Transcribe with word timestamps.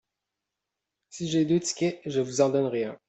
si 1.11 1.27
j'ai 1.29 1.45
deux 1.45 1.59
tickets, 1.59 2.01
je 2.07 2.21
vous 2.21 2.41
en 2.41 2.49
donnerai 2.49 2.85
un. 2.85 2.97